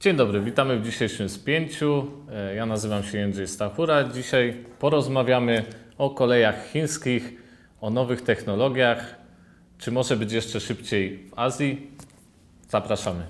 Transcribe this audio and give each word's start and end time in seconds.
Dzień 0.00 0.16
dobry, 0.16 0.40
witamy 0.40 0.78
w 0.78 0.84
dzisiejszym 0.84 1.28
spięciu. 1.28 2.06
E, 2.32 2.54
Ja 2.54 2.66
nazywam 2.66 3.02
się 3.02 3.18
Jędrzej 3.18 3.48
Stachura. 3.48 4.04
Dzisiaj 4.04 4.64
porozmawiamy 4.78 5.64
o 5.98 6.10
kolejach 6.10 6.66
chińskich, 6.66 7.32
o 7.80 7.90
nowych 7.90 8.22
technologiach. 8.22 9.14
Czy 9.78 9.90
może 9.90 10.16
być 10.16 10.32
jeszcze 10.32 10.60
szybciej 10.60 11.18
w 11.18 11.38
Azji? 11.38 11.90
Zapraszamy. 12.68 13.26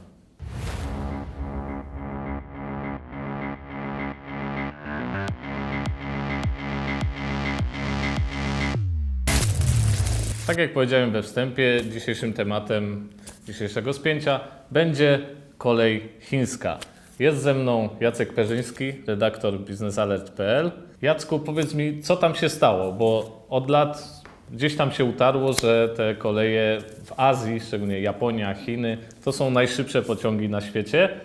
Tak 10.46 10.58
jak 10.58 10.72
powiedziałem 10.72 11.12
we 11.12 11.22
wstępie, 11.22 11.80
dzisiejszym 11.90 12.32
tematem 12.32 13.08
dzisiejszego 13.46 13.92
spięcia 13.92 14.40
będzie 14.70 15.38
kolej 15.58 16.08
chińska. 16.20 16.78
Jest 17.18 17.42
ze 17.42 17.54
mną 17.54 17.88
Jacek 18.00 18.32
Perzyński, 18.32 18.92
redaktor 19.06 19.60
biznesalert.pl. 19.60 20.70
Jacku, 21.02 21.38
powiedz 21.38 21.74
mi, 21.74 22.02
co 22.02 22.16
tam 22.16 22.34
się 22.34 22.48
stało, 22.48 22.92
bo 22.92 23.38
od 23.48 23.70
lat 23.70 24.22
gdzieś 24.50 24.76
tam 24.76 24.92
się 24.92 25.04
utarło, 25.04 25.52
że 25.52 25.88
te 25.96 26.14
koleje 26.14 26.78
w 27.04 27.12
Azji, 27.16 27.60
szczególnie 27.60 28.00
Japonia, 28.00 28.54
Chiny, 28.54 28.98
to 29.24 29.32
są 29.32 29.50
najszybsze 29.50 30.02
pociągi 30.02 30.48
na 30.48 30.60
świecie, 30.60 31.20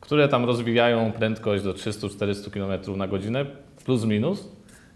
które 0.00 0.28
tam 0.28 0.44
rozwijają 0.44 1.12
prędkość 1.12 1.64
do 1.64 1.74
300-400 1.74 2.50
km 2.50 2.98
na 2.98 3.08
godzinę, 3.08 3.46
plus 3.84 4.04
minus. 4.04 4.48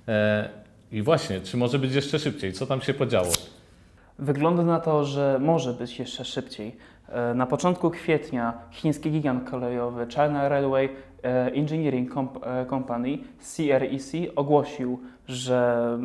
E, 0.09 0.49
I 0.93 1.03
właśnie, 1.03 1.41
czy 1.41 1.57
może 1.57 1.79
być 1.79 1.95
jeszcze 1.95 2.19
szybciej? 2.19 2.53
Co 2.53 2.67
tam 2.67 2.81
się 2.81 2.95
podziało? 2.95 3.33
Wygląda 4.19 4.63
na 4.63 4.81
to, 4.81 5.05
że 5.05 5.39
może 5.41 5.73
być 5.73 5.99
jeszcze 5.99 6.25
szybciej. 6.25 6.77
E, 7.09 7.35
Na 7.35 7.47
początku 7.47 7.91
kwietnia 7.91 8.53
chiński 8.71 9.11
gigant 9.11 9.51
kolejowy 9.51 10.07
China 10.07 10.49
Railway 10.49 10.89
e, 11.25 11.53
Engineering 11.53 12.13
e, 12.17 12.67
Company 12.67 13.19
CREC 13.39 14.13
ogłosił, 14.37 15.01
że 15.29 15.99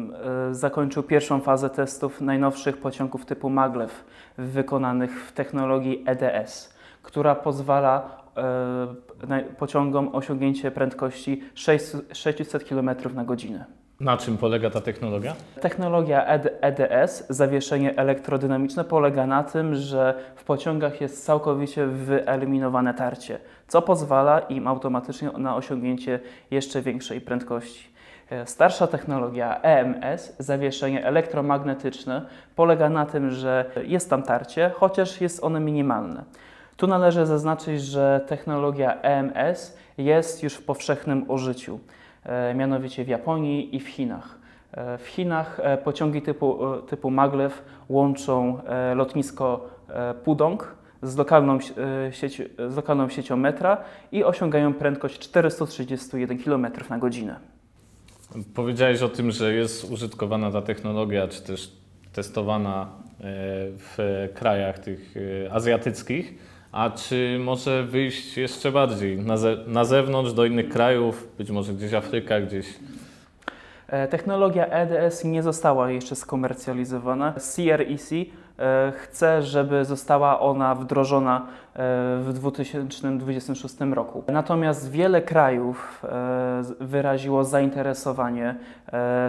zakończył 0.51 1.03
pierwszą 1.03 1.41
fazę 1.41 1.69
testów 1.69 2.21
najnowszych 2.21 2.77
pociągów 2.77 3.25
typu 3.25 3.49
maglev 3.49 3.93
wykonanych 4.37 5.25
w 5.25 5.31
technologii 5.31 6.03
EDS, 6.05 6.73
która 7.03 7.35
pozwala 7.35 8.19
pociągom 9.57 10.15
osiągnięcie 10.15 10.71
prędkości 10.71 11.41
600 11.53 12.17
600 12.17 12.63
km 12.69 12.89
na 13.13 13.23
godzinę. 13.23 13.65
Na 13.99 14.17
czym 14.17 14.37
polega 14.37 14.69
ta 14.69 14.81
technologia? 14.81 15.35
Technologia 15.61 16.25
ED 16.25 16.49
EDS, 16.61 17.25
zawieszenie 17.29 17.97
elektrodynamiczne, 17.97 18.83
polega 18.83 19.27
na 19.27 19.43
tym, 19.43 19.75
że 19.75 20.15
w 20.35 20.43
pociągach 20.43 21.01
jest 21.01 21.25
całkowicie 21.25 21.87
wyeliminowane 21.87 22.93
tarcie, 22.93 23.39
co 23.67 23.81
pozwala 23.81 24.39
im 24.39 24.67
automatycznie 24.67 25.29
na 25.37 25.55
osiągnięcie 25.55 26.19
jeszcze 26.51 26.81
większej 26.81 27.21
prędkości. 27.21 27.89
E, 28.29 28.45
Starsza 28.45 28.87
technologia 28.87 29.61
EMS, 29.61 30.35
zawieszenie 30.37 31.05
elektromagnetyczne, 31.05 32.21
polega 32.55 32.89
na 32.89 33.05
tym, 33.05 33.31
że 33.31 33.65
jest 33.83 34.09
tam 34.09 34.23
tarcie, 34.23 34.71
chociaż 34.75 35.21
jest 35.21 35.43
one 35.43 35.59
minimalne. 35.59 36.23
Tu 36.77 36.87
należy 36.87 37.25
zaznaczyć, 37.25 37.81
że 37.81 38.21
technologia 38.27 39.01
EMS 39.01 39.77
jest 39.97 40.43
już 40.43 40.53
w 40.53 40.65
powszechnym 40.65 41.31
użyciu, 41.31 41.79
e, 41.95 41.98
mianowicie 42.55 43.03
w 43.05 43.07
Japonii 43.07 43.75
i 43.75 43.79
w 43.79 43.87
Chinach. 43.87 44.39
E, 44.71 44.97
W 44.97 45.07
Chinach 45.07 45.59
e, 45.63 45.77
pociągi 45.77 46.21
typu, 46.21 46.73
e, 46.73 46.81
typu 46.81 47.11
maglev 47.11 47.53
łączą 47.89 48.61
e, 48.63 48.95
lotnisko 48.95 49.69
e, 49.89 50.13
Pudong 50.13 50.75
z 51.01 51.17
lokalną, 51.17 51.59
si- 51.61 51.73
e, 52.07 52.13
sieci, 52.13 52.43
z 52.69 52.75
lokalną 52.75 53.09
siecią 53.09 53.37
metra 53.37 53.77
i 54.11 54.23
osiągają 54.23 54.73
prędkość 54.73 55.19
431 55.19 56.37
km 56.43 56.67
na 56.89 56.97
godzinę. 56.97 57.35
Powiedziałeś 58.55 59.01
o 59.01 59.09
tym, 59.09 59.31
że 59.31 59.53
jest 59.53 59.91
użytkowana 59.91 60.51
ta 60.51 60.61
technologia, 60.61 61.27
czy 61.27 61.41
też 61.43 61.71
testowana 62.13 62.81
e, 62.81 63.23
w 63.77 64.27
krajach 64.33 64.79
tych 64.79 65.15
e, 65.47 65.53
azjatyckich. 65.53 66.33
A 66.71 66.89
czy 66.89 67.39
może 67.39 67.83
wyjść 67.83 68.37
jeszcze 68.37 68.71
bardziej 68.71 69.17
na, 69.17 69.37
ze, 69.37 69.57
na 69.67 69.85
zewnątrz, 69.85 70.33
do 70.33 70.45
innych 70.45 70.69
krajów, 70.69 71.27
być 71.37 71.49
może 71.49 71.73
gdzieś 71.73 71.93
Afryka, 71.93 72.41
gdzieś 72.41 72.65
E, 73.89 74.07
Technologia 74.07 74.65
EDS 74.65 75.23
nie 75.23 75.43
została 75.43 75.91
jeszcze 75.91 76.15
skomercjalizowana. 76.15 77.33
CREC 77.33 78.09
e, 78.59 78.91
chce, 78.95 79.41
żeby 79.41 79.85
została 79.85 80.39
ona 80.39 80.75
wdrożona 80.75 81.37
e, 81.37 81.43
w 82.19 82.29
2026 82.33 83.75
roku. 83.93 84.23
Natomiast 84.27 84.91
wiele 84.91 85.21
krajów 85.21 86.05
e, 86.05 86.61
wyraziło 86.79 87.43
zainteresowanie 87.43 88.55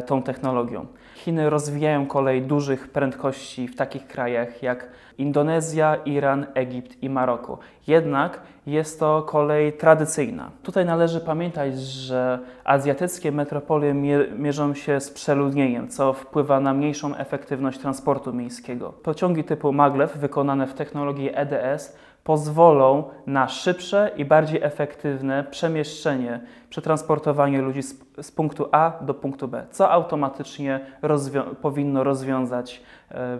tą 0.07 0.23
technologią. 0.23 0.87
Chiny 1.15 1.51
rozwijają 1.51 2.07
kolej 2.07 2.43
dużych 2.43 2.89
prędkości 2.89 3.69
w 3.69 3.77
takich 3.77 4.07
krajach 4.07 4.63
jak 4.63 4.89
Indonezja, 5.19 5.97
Iran, 6.05 6.47
Egipt 6.55 7.03
i 7.03 7.11
Maroko. 7.11 7.59
Jednak 7.87 8.41
jest 8.67 9.01
to 9.01 9.23
kolej 9.23 9.73
tradycyjna. 9.73 10.51
Tutaj 10.63 10.85
należy 10.85 11.21
pamiętać, 11.21 11.79
że 11.79 12.39
azjatyckie 12.65 13.33
metropolie 13.33 13.95
mier- 13.95 14.39
mierzą 14.39 14.75
się 14.75 15.01
z 15.01 15.11
przeludnieniem, 15.11 15.89
co 15.89 16.13
wpływa 16.13 16.61
na 16.61 16.75
mniejszą 16.75 17.17
efektywność 17.17 17.79
transportu 17.79 18.33
miejskiego. 18.33 18.93
Pociągi 19.21 19.45
typu 19.45 19.73
maglev 19.73 20.19
wykonane 20.19 20.67
w 20.67 20.75
technologii 20.75 21.31
EDS 21.35 21.97
pozwolą 22.25 23.05
na 23.27 23.49
szybsze 23.49 24.11
i 24.17 24.25
bardziej 24.25 24.63
efektywne 24.63 25.45
przemieszczenie, 25.51 26.41
przetransportowanie 26.71 27.63
ludzi 27.63 27.83
z, 27.83 27.95
z 28.23 28.31
punktu 28.31 28.69
A 28.73 28.93
do 29.01 29.15
punktu 29.15 29.49
B, 29.49 29.67
co 29.71 29.91
automatycznie 29.91 30.81
rozwią- 31.03 31.55
powinno 31.55 32.05
rozwiązać 32.05 32.83
e, 33.11 33.39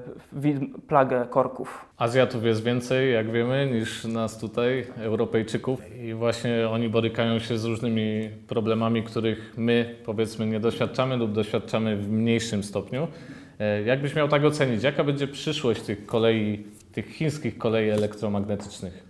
plagę 0.89 1.27
korków. 1.31 1.85
Azjatów 1.99 2.45
jest 2.45 2.65
więcej, 2.65 3.13
jak 3.13 3.31
wiemy, 3.31 3.69
niż 3.73 4.05
nas 4.05 4.39
tutaj, 4.39 4.87
Europejczyków. 4.99 5.97
I 5.97 6.15
właśnie 6.15 6.69
oni 6.69 6.89
borykają 6.89 7.39
się 7.39 7.59
z 7.59 7.65
różnymi 7.65 8.31
problemami, 8.49 9.03
których 9.03 9.55
my, 9.57 9.95
powiedzmy, 10.05 10.47
nie 10.47 10.61
doświadczamy 10.61 11.17
lub 11.17 11.33
doświadczamy 11.33 11.97
w 11.97 12.11
mniejszym 12.11 12.63
stopniu. 12.63 13.09
E, 13.61 13.83
Jakbyś 13.83 14.15
miał 14.15 14.29
tak 14.29 14.45
ocenić, 14.45 14.83
jaka 14.83 15.05
będzie 15.05 15.29
przyszłość 15.29 15.83
tych 15.83 16.07
kolei, 16.07 16.65
tych 16.93 17.07
chińskich 17.07 17.59
kolei 17.59 17.91
elektromagnetycznych? 17.91 19.05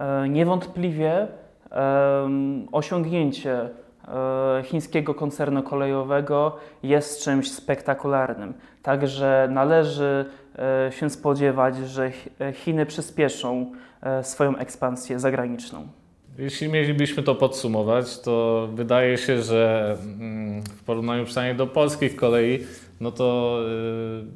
E, 0.00 0.28
Niewątpliwie 0.28 1.26
osiągnięcie 2.72 3.60
e, 3.60 4.62
chińskiego 4.64 5.14
koncernu 5.14 5.62
kolejowego 5.62 6.56
jest 6.82 7.24
czymś 7.24 7.52
spektakularnym. 7.52 8.54
Także 8.82 9.48
należy 9.50 10.24
się 10.90 11.10
spodziewać, 11.10 11.76
że 11.76 12.10
Ch- 12.10 12.28
Chiny 12.54 12.86
przyspieszą 12.86 13.72
swoją 14.22 14.56
ekspansję 14.56 15.18
zagraniczną. 15.20 15.86
Jeśli 16.38 16.68
mielibyśmy 16.68 17.22
to 17.22 17.34
podsumować, 17.34 18.20
to 18.20 18.68
wydaje 18.74 19.18
się, 19.18 19.42
że 19.42 19.96
mm, 20.02 20.62
w 20.62 20.82
porównaniu 20.82 21.24
przynajmniej 21.24 21.56
do 21.56 21.66
polskich 21.66 22.16
kolei, 22.16 22.58
no 23.00 23.12
to 23.12 23.58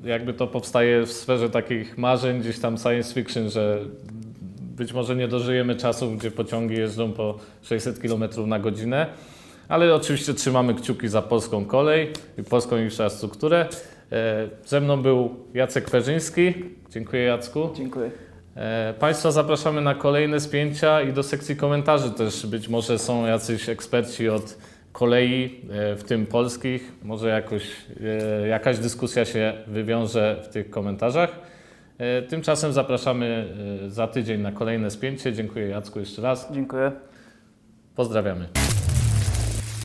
y, 0.04 0.08
jakby 0.08 0.34
to 0.34 0.46
powstaje 0.46 1.06
w 1.06 1.12
sferze 1.12 1.50
takich 1.50 1.98
marzeń, 1.98 2.40
gdzieś 2.40 2.58
tam 2.58 2.78
science 2.78 3.14
fiction, 3.14 3.50
że 3.50 3.78
być 4.60 4.92
może 4.92 5.16
nie 5.16 5.28
dożyjemy 5.28 5.76
czasów, 5.76 6.18
gdzie 6.18 6.30
pociągi 6.30 6.74
jeżdżą 6.74 7.12
po 7.12 7.38
600 7.62 7.98
km 7.98 8.24
na 8.46 8.58
godzinę, 8.58 9.06
ale 9.68 9.94
oczywiście 9.94 10.34
trzymamy 10.34 10.74
kciuki 10.74 11.08
za 11.08 11.22
polską 11.22 11.64
kolej 11.64 12.12
i 12.38 12.42
polską 12.42 12.78
infrastrukturę. 12.78 13.66
E, 14.12 14.48
Ze 14.66 14.80
mną 14.80 15.02
był 15.02 15.34
Jacek 15.54 15.90
Perzyński. 15.90 16.54
Dziękuję 16.90 17.22
Jacku. 17.22 17.70
Dziękuję. 17.76 18.10
E, 18.56 18.94
Państwa 18.98 19.30
zapraszamy 19.30 19.80
na 19.80 19.94
kolejne 19.94 20.40
spięcia 20.40 21.02
i 21.02 21.12
do 21.12 21.22
sekcji 21.22 21.56
komentarzy 21.56 22.10
też. 22.10 22.46
Być 22.46 22.68
może 22.68 22.98
są 22.98 23.26
jacyś 23.26 23.68
eksperci 23.68 24.28
od 24.28 24.58
kolei, 24.92 25.60
e, 25.70 25.96
w 25.96 26.04
tym 26.04 26.26
polskich. 26.26 26.92
Może 27.02 27.28
jakoś, 27.28 27.62
e, 28.42 28.48
jakaś 28.48 28.78
dyskusja 28.78 29.24
się 29.24 29.52
wywiąże 29.66 30.42
w 30.44 30.48
tych 30.48 30.70
komentarzach. 30.70 31.56
Tymczasem 32.28 32.72
zapraszamy 32.72 33.54
za 33.88 34.06
tydzień 34.06 34.40
na 34.40 34.52
kolejne 34.52 34.90
spięcie. 34.90 35.32
Dziękuję 35.32 35.68
Jacku 35.68 36.00
jeszcze 36.00 36.22
raz. 36.22 36.48
Dziękuję. 36.52 36.92
Pozdrawiamy. 37.94 38.48